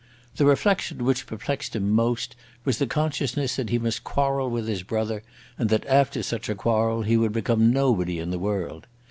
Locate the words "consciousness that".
2.87-3.69